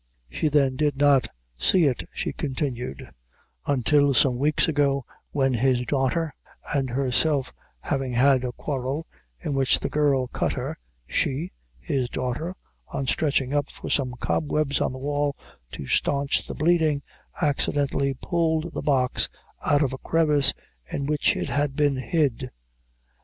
"She 0.31 0.47
then 0.47 0.77
did 0.77 0.97
not 0.97 1.27
see 1.59 1.83
it," 1.85 2.05
she 2.11 2.33
continued, 2.33 3.11
"until 3.67 4.15
some 4.15 4.39
weeks 4.39 4.67
ago, 4.67 5.05
when 5.29 5.53
his 5.53 5.85
daughter 5.85 6.33
and 6.73 6.89
herself 6.89 7.53
having 7.81 8.13
had 8.13 8.43
a 8.43 8.51
quarrel, 8.51 9.05
in 9.39 9.53
which 9.53 9.79
the 9.79 9.91
girl 9.91 10.25
cut 10.25 10.53
her 10.53 10.79
she 11.05 11.51
(his 11.77 12.09
daughter) 12.09 12.55
on 12.87 13.05
stretching 13.05 13.53
up 13.53 13.69
for 13.69 13.91
some 13.91 14.13
cobwebs 14.19 14.81
on 14.81 14.91
the 14.91 14.97
wall 14.97 15.35
to 15.73 15.85
stanch 15.85 16.47
the 16.47 16.55
bleeding, 16.55 17.03
accidentally 17.39 18.15
pulled 18.15 18.73
the 18.73 18.81
box 18.81 19.29
out 19.63 19.83
of 19.83 19.93
a 19.93 19.99
crevice, 19.99 20.51
in 20.91 21.05
which 21.05 21.35
it 21.35 21.49
had 21.49 21.75
been 21.75 21.97
hid. 21.97 22.49